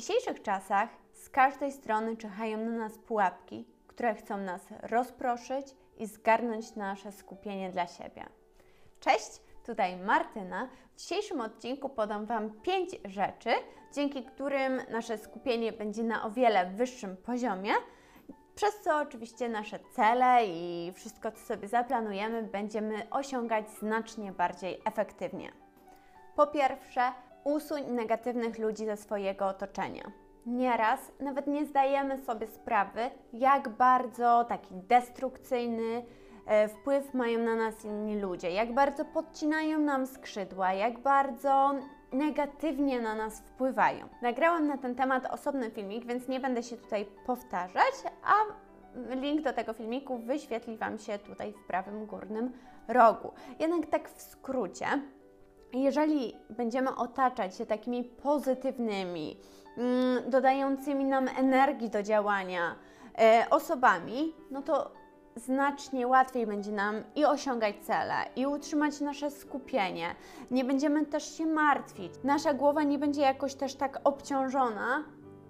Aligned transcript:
dzisiejszych 0.00 0.42
czasach 0.42 0.88
z 1.12 1.30
każdej 1.30 1.72
strony 1.72 2.16
czyhają 2.16 2.58
na 2.58 2.70
nas 2.70 2.98
pułapki, 2.98 3.66
które 3.86 4.14
chcą 4.14 4.36
nas 4.36 4.66
rozproszyć 4.82 5.66
i 5.98 6.06
zgarnąć 6.06 6.76
nasze 6.76 7.12
skupienie 7.12 7.70
dla 7.70 7.86
siebie. 7.86 8.26
Cześć, 9.00 9.40
tutaj 9.66 9.96
Martyna. 9.96 10.68
W 10.94 11.00
dzisiejszym 11.00 11.40
odcinku 11.40 11.88
podam 11.88 12.26
Wam 12.26 12.50
5 12.50 12.90
rzeczy, 13.04 13.50
dzięki 13.94 14.24
którym 14.24 14.80
nasze 14.90 15.18
skupienie 15.18 15.72
będzie 15.72 16.02
na 16.02 16.24
o 16.24 16.30
wiele 16.30 16.70
wyższym 16.70 17.16
poziomie, 17.16 17.72
przez 18.54 18.80
co 18.80 18.98
oczywiście 18.98 19.48
nasze 19.48 19.78
cele 19.96 20.46
i 20.46 20.92
wszystko, 20.94 21.32
co 21.32 21.38
sobie 21.38 21.68
zaplanujemy, 21.68 22.42
będziemy 22.42 23.10
osiągać 23.10 23.70
znacznie 23.70 24.32
bardziej 24.32 24.80
efektywnie. 24.84 25.52
Po 26.36 26.46
pierwsze, 26.46 27.12
usuń 27.44 27.82
negatywnych 27.88 28.58
ludzi 28.58 28.86
ze 28.86 28.96
swojego 28.96 29.46
otoczenia. 29.46 30.12
Nieraz 30.46 31.12
nawet 31.20 31.46
nie 31.46 31.66
zdajemy 31.66 32.18
sobie 32.18 32.46
sprawy, 32.46 33.10
jak 33.32 33.68
bardzo 33.68 34.44
taki 34.48 34.74
destrukcyjny 34.74 36.02
e, 36.46 36.68
wpływ 36.68 37.14
mają 37.14 37.38
na 37.38 37.56
nas 37.56 37.84
inni 37.84 38.20
ludzie, 38.20 38.50
jak 38.50 38.74
bardzo 38.74 39.04
podcinają 39.04 39.78
nam 39.78 40.06
skrzydła, 40.06 40.72
jak 40.72 40.98
bardzo 40.98 41.74
negatywnie 42.12 43.00
na 43.00 43.14
nas 43.14 43.40
wpływają. 43.40 44.08
Nagrałam 44.22 44.66
na 44.66 44.78
ten 44.78 44.94
temat 44.94 45.26
osobny 45.26 45.70
filmik, 45.70 46.06
więc 46.06 46.28
nie 46.28 46.40
będę 46.40 46.62
się 46.62 46.76
tutaj 46.76 47.06
powtarzać, 47.26 47.94
a 48.24 48.34
link 49.14 49.42
do 49.42 49.52
tego 49.52 49.72
filmiku 49.72 50.18
wyświetli 50.18 50.76
Wam 50.76 50.98
się 50.98 51.18
tutaj 51.18 51.52
w 51.52 51.66
prawym 51.66 52.06
górnym 52.06 52.52
rogu. 52.88 53.32
Jednak 53.58 53.86
tak 53.86 54.08
w 54.08 54.22
skrócie, 54.22 54.86
jeżeli 55.72 56.36
będziemy 56.50 56.96
otaczać 56.96 57.56
się 57.56 57.66
takimi 57.66 58.04
pozytywnymi, 58.04 59.36
mm, 59.76 60.30
dodającymi 60.30 61.04
nam 61.04 61.28
energii 61.28 61.90
do 61.90 62.02
działania 62.02 62.74
e, 63.18 63.46
osobami, 63.50 64.32
no 64.50 64.62
to 64.62 64.90
znacznie 65.36 66.06
łatwiej 66.06 66.46
będzie 66.46 66.72
nam 66.72 66.94
i 67.16 67.24
osiągać 67.24 67.74
cele, 67.82 68.14
i 68.36 68.46
utrzymać 68.46 69.00
nasze 69.00 69.30
skupienie. 69.30 70.14
Nie 70.50 70.64
będziemy 70.64 71.06
też 71.06 71.36
się 71.36 71.46
martwić. 71.46 72.12
Nasza 72.24 72.54
głowa 72.54 72.82
nie 72.82 72.98
będzie 72.98 73.20
jakoś 73.20 73.54
też 73.54 73.74
tak 73.74 74.00
obciążona 74.04 75.04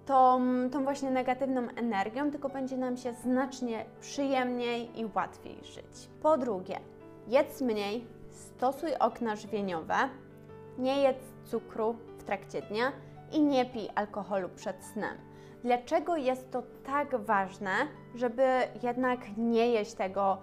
tą, 0.06 0.40
tą 0.72 0.84
właśnie 0.84 1.10
negatywną 1.10 1.60
energią, 1.76 2.30
tylko 2.30 2.48
będzie 2.48 2.76
nam 2.76 2.96
się 2.96 3.12
znacznie 3.12 3.84
przyjemniej 4.00 5.00
i 5.00 5.04
łatwiej 5.14 5.56
żyć. 5.64 6.08
Po 6.22 6.38
drugie, 6.38 6.80
jedz 7.28 7.60
mniej, 7.60 8.06
stosuj 8.30 8.94
okna 8.98 9.36
żywieniowe, 9.36 9.94
nie 10.78 11.02
jedz 11.02 11.22
cukru 11.44 11.96
w 12.18 12.24
trakcie 12.24 12.62
dnia 12.62 12.92
i 13.32 13.40
nie 13.40 13.64
pij 13.64 13.88
alkoholu 13.94 14.48
przed 14.48 14.84
snem. 14.84 15.16
Dlaczego 15.64 16.16
jest 16.16 16.50
to 16.50 16.62
tak 16.86 17.16
ważne, 17.16 17.70
żeby 18.14 18.42
jednak 18.82 19.20
nie 19.36 19.70
jeść 19.70 19.94
tego, 19.94 20.38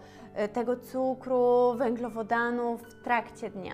y, 0.45 0.47
tego 0.47 0.75
cukru, 0.77 1.73
węglowodanów 1.77 2.81
w 2.81 3.03
trakcie 3.03 3.49
dnia? 3.49 3.73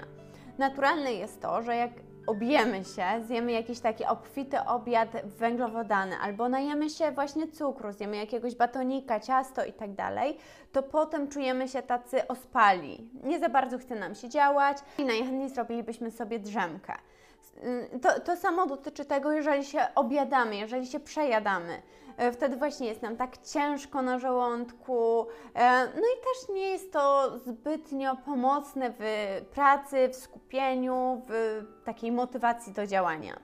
Naturalne 0.57 1.13
jest 1.13 1.41
to, 1.41 1.61
że 1.61 1.75
jak 1.75 1.91
objemy 2.27 2.83
się, 2.83 3.05
zjemy 3.27 3.51
jakiś 3.51 3.79
taki 3.79 4.05
obfity 4.05 4.59
obiad 4.65 5.09
węglowodany, 5.25 6.15
albo 6.21 6.49
najemy 6.49 6.89
się 6.89 7.11
właśnie 7.11 7.47
cukru, 7.47 7.91
zjemy 7.91 8.17
jakiegoś 8.17 8.55
batonika, 8.55 9.19
ciasto 9.19 9.65
i 9.65 9.73
tak 9.73 9.93
dalej, 9.93 10.37
to 10.71 10.83
potem 10.83 11.27
czujemy 11.27 11.67
się 11.67 11.81
tacy 11.81 12.27
ospali. 12.27 13.09
Nie 13.23 13.39
za 13.39 13.49
bardzo 13.49 13.77
chce 13.77 13.95
nam 13.95 14.15
się 14.15 14.29
działać 14.29 14.77
i 14.97 15.05
najchętniej 15.05 15.49
zrobilibyśmy 15.49 16.11
sobie 16.11 16.39
drzemkę. 16.39 16.93
To, 18.01 18.19
to 18.19 18.37
samo 18.37 18.65
dotyczy 18.65 19.05
tego, 19.05 19.31
jeżeli 19.31 19.65
się 19.65 19.87
obiadamy, 19.95 20.55
jeżeli 20.55 20.87
się 20.87 20.99
przejadamy. 20.99 21.81
E, 22.17 22.31
wtedy 22.31 22.57
właśnie 22.57 22.87
jest 22.87 23.01
nam 23.01 23.17
tak 23.17 23.37
ciężko 23.37 24.01
na 24.01 24.19
żołądku. 24.19 25.27
E, 25.55 25.85
no 25.85 26.01
i 26.01 26.17
też 26.23 26.55
nie 26.55 26.69
jest 26.69 26.93
to 26.93 27.37
zbytnio 27.37 28.15
pomocne 28.25 28.93
w 28.99 29.03
pracy, 29.53 30.09
w 30.09 30.15
skupieniu, 30.15 31.21
w 31.27 31.63
takiej 31.85 32.11
motywacji 32.11 32.73
do 32.73 32.87
działania. 32.87 33.39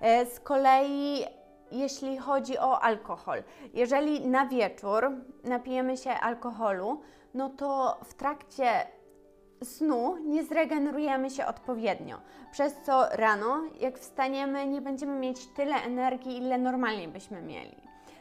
E, 0.00 0.26
z 0.26 0.40
kolei 0.40 1.24
jeśli 1.72 2.18
chodzi 2.18 2.58
o 2.58 2.80
alkohol. 2.80 3.42
Jeżeli 3.74 4.26
na 4.26 4.46
wieczór 4.46 5.10
napijemy 5.44 5.96
się 5.96 6.10
alkoholu, 6.10 7.00
no 7.34 7.48
to 7.48 8.00
w 8.04 8.14
trakcie 8.14 8.86
snu 9.64 10.16
nie 10.16 10.44
zregenerujemy 10.44 11.30
się 11.30 11.46
odpowiednio, 11.46 12.18
przez 12.52 12.74
co 12.82 13.08
rano, 13.12 13.62
jak 13.80 13.98
wstaniemy, 13.98 14.66
nie 14.66 14.80
będziemy 14.80 15.18
mieć 15.18 15.46
tyle 15.46 15.76
energii, 15.76 16.36
ile 16.36 16.58
normalnie 16.58 17.08
byśmy 17.08 17.42
mieli. 17.42 17.76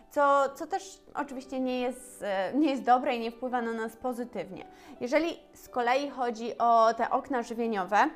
Co, 0.10 0.50
co 0.56 0.68
też 0.68 1.02
oczywiście 1.16 1.60
nie 1.60 1.82
jest, 1.82 2.24
e, 2.24 2.54
nie 2.54 2.70
jest 2.70 2.84
dobre 2.84 3.16
i 3.16 3.20
nie 3.20 3.32
wpływa 3.32 3.62
na 3.62 3.74
nas 3.74 3.96
pozytywnie. 3.96 4.66
Jeżeli 5.02 5.40
z 5.54 5.70
kolei 5.70 6.10
chodzi 6.10 6.58
o 6.58 6.94
te 6.94 7.10
okna 7.10 7.42
żywieniowe, 7.42 8.10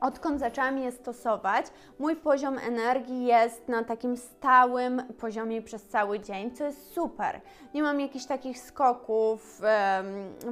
Odkąd 0.00 0.40
zaczęłam 0.40 0.78
je 0.78 0.92
stosować, 0.92 1.66
mój 1.98 2.16
poziom 2.16 2.58
energii 2.58 3.24
jest 3.24 3.68
na 3.68 3.84
takim 3.84 4.16
stałym 4.16 5.02
poziomie 5.20 5.62
przez 5.62 5.88
cały 5.88 6.20
dzień, 6.20 6.50
co 6.50 6.64
jest 6.64 6.92
super. 6.92 7.40
Nie 7.74 7.82
mam 7.82 8.00
jakichś 8.00 8.24
takich 8.24 8.58
skoków, 8.58 9.60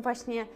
właśnie 0.00 0.46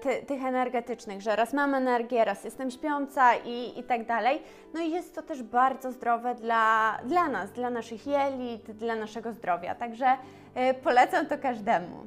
ty, 0.00 0.22
tych 0.26 0.44
energetycznych, 0.44 1.22
że 1.22 1.36
raz 1.36 1.52
mam 1.52 1.74
energię, 1.74 2.24
raz 2.24 2.44
jestem 2.44 2.70
śpiąca 2.70 3.34
i, 3.34 3.78
i 3.78 3.82
tak 3.82 4.06
dalej. 4.06 4.42
No 4.74 4.80
i 4.80 4.90
jest 4.90 5.14
to 5.14 5.22
też 5.22 5.42
bardzo 5.42 5.92
zdrowe 5.92 6.34
dla, 6.34 6.98
dla 7.04 7.28
nas, 7.28 7.52
dla 7.52 7.70
naszych 7.70 8.06
jelit, 8.06 8.70
dla 8.70 8.96
naszego 8.96 9.32
zdrowia. 9.32 9.74
Także 9.74 10.06
y, 10.70 10.74
polecam 10.74 11.26
to 11.26 11.38
każdemu. 11.38 12.06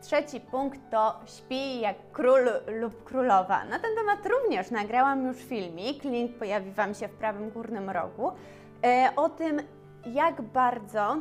Trzeci 0.00 0.40
punkt 0.40 0.80
to 0.90 1.20
śpi 1.26 1.80
jak 1.80 1.96
król 2.12 2.50
lub 2.80 3.04
królowa. 3.04 3.64
Na 3.64 3.78
ten 3.78 3.96
temat 3.96 4.26
również 4.26 4.70
nagrałam 4.70 5.26
już 5.26 5.36
filmik, 5.36 6.04
link 6.04 6.38
pojawi 6.38 6.70
Wam 6.70 6.94
się 6.94 7.08
w 7.08 7.14
prawym 7.14 7.50
górnym 7.50 7.90
rogu, 7.90 8.28
y, 8.28 9.14
o 9.16 9.28
tym, 9.28 9.62
jak 10.06 10.42
bardzo 10.42 11.16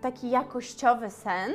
taki 0.00 0.30
jakościowy 0.30 1.10
sen 1.10 1.52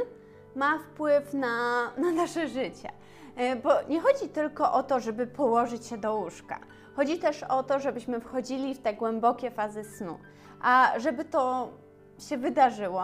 ma 0.55 0.79
wpływ 0.79 1.33
na, 1.33 1.83
na 1.97 2.11
nasze 2.11 2.47
życie. 2.47 2.91
E, 3.35 3.55
bo 3.55 3.69
nie 3.89 3.99
chodzi 3.99 4.29
tylko 4.29 4.73
o 4.73 4.83
to, 4.83 4.99
żeby 4.99 5.27
położyć 5.27 5.85
się 5.85 5.97
do 5.97 6.15
łóżka. 6.15 6.59
Chodzi 6.95 7.19
też 7.19 7.43
o 7.43 7.63
to, 7.63 7.79
żebyśmy 7.79 8.19
wchodzili 8.19 8.75
w 8.75 8.81
te 8.81 8.93
głębokie 8.93 9.51
fazy 9.51 9.83
snu. 9.83 10.19
A 10.61 10.93
żeby 10.97 11.25
to 11.25 11.69
się 12.19 12.37
wydarzyło, 12.37 13.03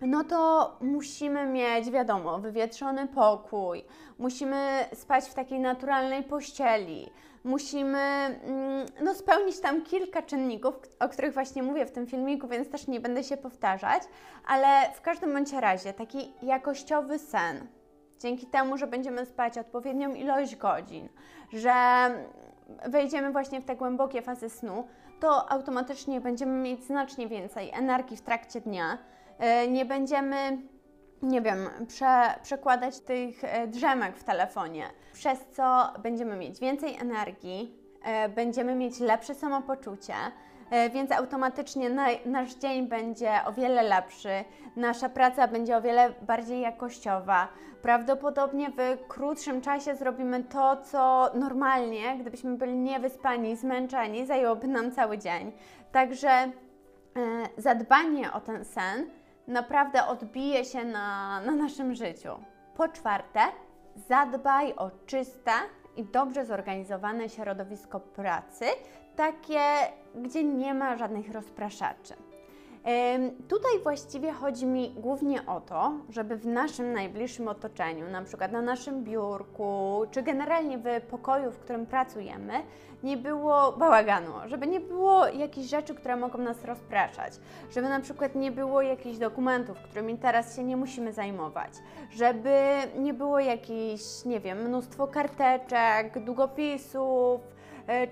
no 0.00 0.24
to 0.24 0.72
musimy 0.80 1.46
mieć, 1.46 1.90
wiadomo, 1.90 2.38
wywietrzony 2.38 3.08
pokój, 3.08 3.84
musimy 4.18 4.84
spać 4.94 5.24
w 5.24 5.34
takiej 5.34 5.60
naturalnej 5.60 6.22
pościeli, 6.22 7.10
musimy 7.44 7.98
mm, 7.98 8.86
no, 9.02 9.14
spełnić 9.14 9.60
tam 9.60 9.82
kilka 9.82 10.22
czynników, 10.22 10.74
o 11.00 11.08
których 11.08 11.34
właśnie 11.34 11.62
mówię 11.62 11.86
w 11.86 11.90
tym 11.90 12.06
filmiku, 12.06 12.48
więc 12.48 12.70
też 12.70 12.86
nie 12.86 13.00
będę 13.00 13.24
się 13.24 13.36
powtarzać, 13.36 14.02
ale 14.46 14.92
w 14.94 15.00
każdym 15.00 15.32
bądź 15.32 15.52
razie 15.52 15.92
taki 15.92 16.32
jakościowy 16.42 17.18
sen, 17.18 17.66
dzięki 18.20 18.46
temu, 18.46 18.78
że 18.78 18.86
będziemy 18.86 19.26
spać 19.26 19.58
odpowiednią 19.58 20.14
ilość 20.14 20.56
godzin, 20.56 21.08
że 21.52 21.74
wejdziemy 22.86 23.32
właśnie 23.32 23.60
w 23.60 23.64
te 23.64 23.76
głębokie 23.76 24.22
fazy 24.22 24.50
snu, 24.50 24.86
to 25.20 25.50
automatycznie 25.50 26.20
będziemy 26.20 26.62
mieć 26.62 26.84
znacznie 26.84 27.28
więcej 27.28 27.70
energii 27.70 28.16
w 28.16 28.22
trakcie 28.22 28.60
dnia, 28.60 28.98
e, 29.38 29.68
nie 29.68 29.84
będziemy 29.84 30.58
nie 31.24 31.40
wiem, 31.40 31.68
prze, 31.88 32.34
przekładać 32.42 33.00
tych 33.00 33.44
e, 33.44 33.66
drzemek 33.66 34.16
w 34.16 34.24
telefonie, 34.24 34.84
przez 35.12 35.38
co 35.46 35.92
będziemy 36.02 36.36
mieć 36.36 36.60
więcej 36.60 36.96
energii, 36.96 37.78
e, 38.02 38.28
będziemy 38.28 38.74
mieć 38.74 39.00
lepsze 39.00 39.34
samopoczucie, 39.34 40.14
e, 40.70 40.90
więc 40.90 41.12
automatycznie 41.12 41.90
na, 41.90 42.06
nasz 42.26 42.54
dzień 42.54 42.88
będzie 42.88 43.30
o 43.46 43.52
wiele 43.52 43.82
lepszy, 43.82 44.44
nasza 44.76 45.08
praca 45.08 45.48
będzie 45.48 45.76
o 45.76 45.82
wiele 45.82 46.12
bardziej 46.22 46.60
jakościowa. 46.60 47.48
Prawdopodobnie 47.82 48.70
w 48.70 49.06
krótszym 49.08 49.60
czasie 49.60 49.94
zrobimy 49.94 50.44
to, 50.44 50.76
co 50.76 51.30
normalnie, 51.34 52.16
gdybyśmy 52.20 52.56
byli 52.56 52.76
niewyspani, 52.76 53.56
zmęczeni, 53.56 54.26
zajęłoby 54.26 54.68
nam 54.68 54.92
cały 54.92 55.18
dzień. 55.18 55.52
Także 55.92 56.50
zadbanie 57.58 58.32
o 58.32 58.40
ten 58.40 58.64
sen 58.64 59.10
naprawdę 59.46 60.06
odbije 60.06 60.64
się 60.64 60.84
na, 60.84 61.40
na 61.40 61.52
naszym 61.52 61.94
życiu. 61.94 62.30
Po 62.76 62.88
czwarte, 62.88 63.40
zadbaj 63.96 64.74
o 64.76 64.90
czyste 65.06 65.52
i 65.96 66.04
dobrze 66.04 66.44
zorganizowane 66.44 67.28
środowisko 67.28 68.00
pracy, 68.00 68.64
takie, 69.16 69.60
gdzie 70.14 70.44
nie 70.44 70.74
ma 70.74 70.96
żadnych 70.96 71.32
rozpraszaczy. 71.32 72.14
Tutaj 73.48 73.70
właściwie 73.82 74.32
chodzi 74.32 74.66
mi 74.66 74.90
głównie 74.90 75.46
o 75.46 75.60
to, 75.60 75.92
żeby 76.08 76.36
w 76.36 76.46
naszym 76.46 76.92
najbliższym 76.92 77.48
otoczeniu, 77.48 78.10
na 78.10 78.22
przykład 78.22 78.52
na 78.52 78.62
naszym 78.62 79.04
biurku, 79.04 80.02
czy 80.10 80.22
generalnie 80.22 80.78
w 80.78 81.00
pokoju, 81.10 81.50
w 81.50 81.58
którym 81.58 81.86
pracujemy, 81.86 82.52
nie 83.02 83.16
było 83.16 83.72
bałaganu, 83.72 84.32
żeby 84.46 84.66
nie 84.66 84.80
było 84.80 85.26
jakichś 85.26 85.68
rzeczy, 85.68 85.94
które 85.94 86.16
mogą 86.16 86.38
nas 86.38 86.64
rozpraszać, 86.64 87.32
żeby 87.70 87.88
na 87.88 88.00
przykład 88.00 88.34
nie 88.34 88.50
było 88.50 88.82
jakichś 88.82 89.18
dokumentów, 89.18 89.78
którymi 89.78 90.18
teraz 90.18 90.56
się 90.56 90.64
nie 90.64 90.76
musimy 90.76 91.12
zajmować, 91.12 91.72
żeby 92.10 92.58
nie 92.98 93.14
było 93.14 93.38
jakichś, 93.40 94.24
nie 94.24 94.40
wiem, 94.40 94.58
mnóstwo 94.58 95.06
karteczek, 95.06 96.24
długopisów, 96.24 97.40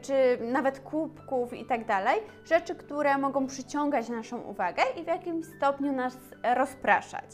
czy 0.02 0.38
nawet 0.40 0.80
kubków 0.80 1.54
i 1.54 1.64
tak 1.64 1.84
dalej, 1.84 2.20
rzeczy, 2.44 2.74
które 2.74 3.18
mogą 3.18 3.46
przyciągać 3.46 4.08
naszą 4.08 4.40
uwagę 4.40 4.82
i 5.00 5.04
w 5.04 5.06
jakimś 5.06 5.46
stopniu 5.46 5.92
nas 5.92 6.16
rozpraszać. 6.54 7.24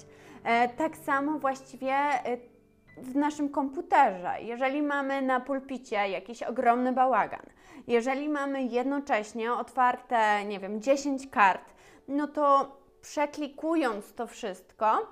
E, 0.44 0.68
tak 0.68 0.96
samo 0.96 1.38
właściwie 1.38 1.94
e, 1.94 2.36
w 2.96 3.16
naszym 3.16 3.48
komputerze, 3.48 4.32
jeżeli 4.40 4.82
mamy 4.82 5.22
na 5.22 5.40
pulpicie 5.40 6.08
jakiś 6.08 6.42
ogromny 6.42 6.92
bałagan, 6.92 7.46
jeżeli 7.86 8.28
mamy 8.28 8.62
jednocześnie 8.62 9.52
otwarte, 9.52 10.44
nie 10.44 10.60
wiem, 10.60 10.80
10 10.80 11.26
kart, 11.26 11.74
no 12.08 12.26
to 12.26 12.76
przeklikując 13.00 14.14
to 14.14 14.26
wszystko, 14.26 15.06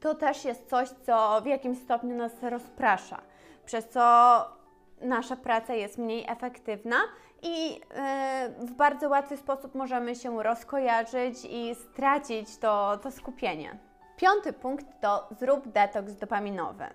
to 0.00 0.14
też 0.14 0.44
jest 0.44 0.68
coś, 0.68 0.88
co 0.88 1.40
w 1.42 1.46
jakimś 1.46 1.78
stopniu 1.78 2.16
nas 2.16 2.32
rozprasza, 2.42 3.22
przez 3.64 3.88
co 3.88 4.56
nasza 5.00 5.36
praca 5.36 5.74
jest 5.74 5.98
mniej 5.98 6.24
efektywna 6.28 6.96
i 7.42 7.80
e, 7.94 8.48
w 8.58 8.72
bardzo 8.72 9.08
łatwy 9.08 9.36
sposób 9.36 9.74
możemy 9.74 10.14
się 10.14 10.42
rozkojarzyć 10.42 11.44
i 11.50 11.74
stracić 11.74 12.58
to, 12.58 12.98
to 13.02 13.10
skupienie. 13.10 13.78
Piąty 14.16 14.52
punkt 14.52 14.86
to 15.00 15.28
zrób 15.40 15.68
detoks 15.68 16.14
dopaminowy. 16.14 16.86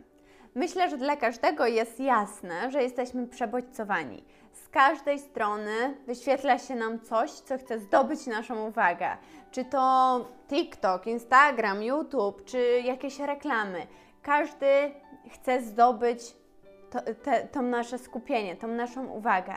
Myślę, 0.56 0.90
że 0.90 0.98
dla 0.98 1.16
każdego 1.16 1.66
jest 1.66 2.00
jasne, 2.00 2.72
że 2.72 2.84
jesteśmy 2.84 3.28
przebodźcowani. 3.28 4.24
Z 4.52 4.70
każdej 4.70 5.20
strony 5.20 5.98
wyświetla 6.08 6.60
się 6.60 6.76
nam 6.76 7.00
coś, 7.00 7.32
co 7.32 7.58
chce 7.58 7.80
zdobyć 7.80 8.28
naszą 8.28 8.68
uwagę. 8.68 9.18
Czy 9.52 9.66
to 9.66 10.26
TikTok, 10.50 11.08
Instagram, 11.08 11.84
YouTube, 11.84 12.46
czy 12.46 12.82
jakieś 12.86 13.20
reklamy. 13.20 13.88
Każdy 14.22 14.92
chce 15.30 15.62
zdobyć 15.62 16.41
to, 16.92 17.00
te, 17.24 17.48
to 17.48 17.62
nasze 17.62 17.98
skupienie, 17.98 18.56
tą 18.56 18.68
naszą 18.68 19.06
uwagę. 19.06 19.54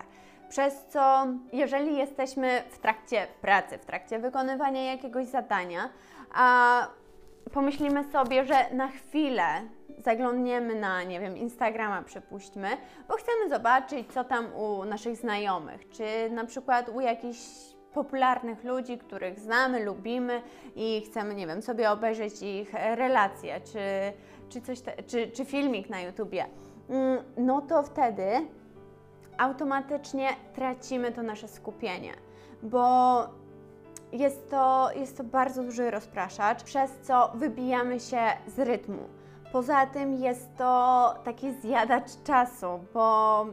Przez 0.48 0.84
co, 0.84 1.26
jeżeli 1.52 1.96
jesteśmy 1.96 2.62
w 2.70 2.78
trakcie 2.78 3.26
pracy, 3.40 3.78
w 3.78 3.84
trakcie 3.84 4.19
wykonywania 4.19 4.84
jakiegoś 4.92 5.26
zadania, 5.26 5.88
a 6.34 6.88
pomyślimy 7.52 8.04
sobie, 8.04 8.44
że 8.44 8.54
na 8.72 8.88
chwilę 8.88 9.44
zaglądniemy 9.98 10.75
na, 10.75 11.02
nie 11.02 11.20
wiem, 11.20 11.36
Instagrama, 11.36 12.02
przypuśćmy, 12.02 12.69
bo 13.08 13.14
chcemy 13.14 13.48
zobaczyć, 13.48 14.12
co 14.12 14.25
tam 14.25 14.54
u 14.54 14.84
naszych 14.84 15.16
znajomych, 15.16 15.88
czy 15.88 16.30
na 16.30 16.44
przykład 16.44 16.88
u 16.88 17.00
jakichś 17.00 17.38
popularnych 17.94 18.64
ludzi, 18.64 18.98
których 18.98 19.40
znamy, 19.40 19.84
lubimy 19.84 20.42
i 20.76 21.02
chcemy, 21.06 21.34
nie 21.34 21.46
wiem, 21.46 21.62
sobie 21.62 21.90
obejrzeć 21.90 22.42
ich 22.42 22.72
relacje, 22.72 23.60
czy, 23.60 23.78
czy, 24.48 24.60
coś 24.60 24.80
te, 24.80 25.02
czy, 25.02 25.28
czy 25.28 25.44
filmik 25.44 25.90
na 25.90 26.00
YouTubie 26.00 26.46
no 27.36 27.60
to 27.60 27.82
wtedy 27.82 28.26
automatycznie 29.38 30.28
tracimy 30.54 31.12
to 31.12 31.22
nasze 31.22 31.48
skupienie, 31.48 32.12
bo 32.62 33.19
jest 34.12 34.50
to, 34.50 34.90
jest 34.96 35.16
to 35.16 35.25
bardzo 35.25 35.62
duży 35.62 35.90
rozpraszacz, 35.90 36.62
przez 36.62 36.90
co 37.02 37.32
wybijamy 37.34 38.00
się 38.00 38.20
z 38.46 38.58
rytmu. 38.58 39.02
Poza 39.52 39.86
tym 39.86 40.14
jest 40.14 40.56
to 40.56 41.14
taki 41.25 41.52
zjadacz 41.52 42.22
czasu, 42.25 42.66
bo 42.94 43.46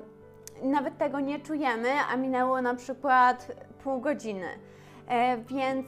nawet 0.64 0.98
tego 0.98 1.20
nie 1.20 1.40
czujemy, 1.40 1.90
a 2.12 2.18
minęło 2.18 2.62
na 2.62 2.76
przykład 2.76 3.52
pół 3.84 4.02
godziny. 4.02 4.48
E, 5.08 5.38
więc 5.38 5.88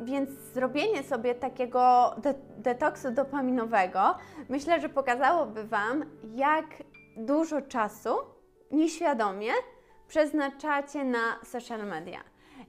więc 0.00 0.30
zrobienie 0.30 1.02
sobie 1.02 1.34
takiego 1.34 2.14
de 2.18 2.34
detoksu 2.58 3.10
dopaminowego 3.10 4.14
myślę, 4.48 4.80
że 4.80 4.88
pokazałoby 4.88 5.64
Wam, 5.64 6.04
jak 6.34 6.66
dużo 7.16 7.62
czasu 7.62 8.10
nieświadomie 8.70 9.52
przeznaczacie 10.08 11.04
na 11.04 11.44
social 11.44 11.86
media. 11.86 12.20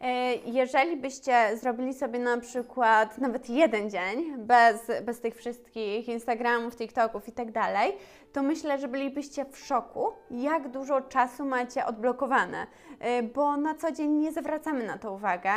E, 0.02 0.36
jeżeli 0.36 0.98
byście 0.98 1.58
zrobili 1.58 1.94
sobie 1.94 2.20
na 2.20 2.38
przykład 2.38 3.18
nawet 3.18 3.50
jeden 3.50 3.90
dzień 3.90 4.38
bez, 4.38 4.92
bez 5.04 5.22
tych 5.22 5.36
wszystkich 5.36 6.08
Instagramów, 6.08 6.76
TikToków 6.76 7.28
i 7.28 7.32
tak 7.32 7.52
dalej, 7.52 7.94
to 8.34 8.44
myślę, 8.44 8.78
że 8.78 8.88
bylibyście 8.88 9.46
w 9.46 9.58
szoku, 9.58 10.12
jak 10.32 10.70
dużo 10.70 11.02
czasu 11.02 11.46
macie 11.46 11.86
odblokowane, 11.86 12.68
e, 13.00 13.24
bo 13.24 13.58
na 13.58 13.76
co 13.76 13.92
dzień 13.92 14.12
nie 14.12 14.32
zwracamy 14.32 14.86
na 14.88 14.98
to 14.98 15.14
uwagę 15.14 15.52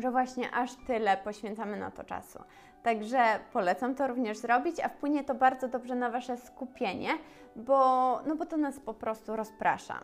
że 0.00 0.10
właśnie 0.10 0.50
aż 0.50 0.70
tyle 0.86 1.16
poświęcamy 1.16 1.76
na 1.76 1.90
to 1.90 2.04
czasu. 2.04 2.38
Także 2.82 3.38
polecam 3.52 3.94
to 3.94 4.06
również 4.06 4.38
zrobić, 4.38 4.80
a 4.80 4.88
wpłynie 4.88 5.24
to 5.24 5.34
bardzo 5.34 5.68
dobrze 5.68 5.94
na 5.94 6.10
Wasze 6.10 6.36
skupienie, 6.36 7.10
bo, 7.56 8.20
no 8.26 8.36
bo 8.36 8.46
to 8.46 8.56
nas 8.56 8.80
po 8.80 8.94
prostu 8.94 9.36
rozprasza. 9.36 10.00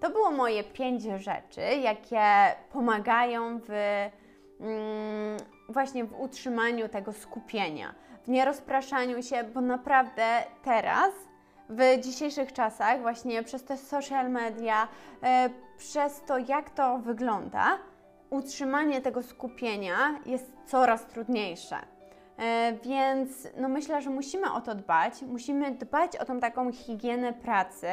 To 0.00 0.10
było 0.10 0.30
moje 0.30 0.64
pięć 0.64 1.02
rzeczy, 1.02 1.60
jakie 1.60 2.20
pomagają 2.72 3.60
w, 3.68 3.70
mm, 4.60 5.36
właśnie 5.68 6.04
w 6.04 6.20
utrzymaniu 6.20 6.88
tego 6.88 7.12
skupienia, 7.12 7.94
w 8.24 8.28
nierozpraszaniu 8.28 9.22
się, 9.22 9.44
bo 9.44 9.60
naprawdę 9.60 10.24
teraz 10.62 11.12
w 11.68 12.00
dzisiejszych 12.00 12.52
czasach, 12.52 13.00
właśnie 13.00 13.42
przez 13.42 13.64
te 13.64 13.76
social 13.76 14.30
media, 14.30 14.88
e, 15.22 15.50
przez 15.78 16.20
to, 16.20 16.38
jak 16.38 16.70
to 16.70 16.98
wygląda, 16.98 17.78
utrzymanie 18.34 19.00
tego 19.00 19.22
skupienia 19.22 20.20
jest 20.26 20.52
coraz 20.66 21.06
trudniejsze. 21.06 21.76
E, 22.38 22.72
więc 22.84 23.48
no 23.56 23.68
myślę, 23.68 24.02
że 24.02 24.10
musimy 24.10 24.52
o 24.52 24.60
to 24.60 24.74
dbać. 24.74 25.22
Musimy 25.22 25.70
dbać 25.70 26.16
o 26.16 26.24
tą 26.24 26.40
taką 26.40 26.72
higienę 26.72 27.32
pracy. 27.32 27.86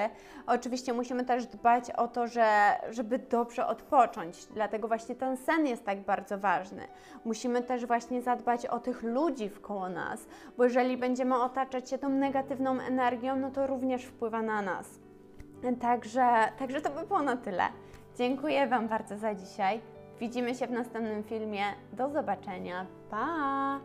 Oczywiście 0.48 0.94
musimy 0.94 1.26
też 1.26 1.46
dbać 1.46 1.92
o 1.92 2.08
to, 2.08 2.28
że, 2.28 2.76
żeby 2.90 3.20
dobrze 3.20 3.68
odpocząć. 3.68 4.46
Dlatego 4.46 4.88
właśnie 4.88 5.16
ten 5.16 5.38
sen 5.38 5.68
jest 5.68 5.86
tak 5.86 6.00
bardzo 6.00 6.38
ważny. 6.38 6.88
Musimy 7.26 7.64
też 7.64 7.86
właśnie 7.86 8.22
zadbać 8.22 8.66
o 8.66 8.80
tych 8.80 9.04
ludzi 9.04 9.50
wkoło 9.50 9.90
nas, 9.90 10.28
bo 10.58 10.64
jeżeli 10.64 10.98
będziemy 10.98 11.36
otaczać 11.36 11.90
się 11.90 11.98
tą 11.98 12.10
negatywną 12.10 12.80
energią, 12.80 13.36
no 13.36 13.52
to 13.52 13.68
również 13.68 14.06
wpływa 14.06 14.42
na 14.42 14.62
nas. 14.62 15.00
Także, 15.82 16.28
także 16.60 16.82
to 16.82 16.90
by 16.90 17.08
było 17.08 17.22
na 17.22 17.38
tyle. 17.38 17.64
Dziękuję 18.18 18.68
Wam 18.68 18.88
bardzo 18.88 19.18
za 19.18 19.36
dzisiaj. 19.36 19.82
Widzimy 20.22 20.56
się 20.56 20.68
w 20.68 20.72
następnym 20.72 21.24
filmie. 21.24 21.64
Do 21.94 22.10
zobaczenia. 22.10 22.86
Pa! 23.10 23.80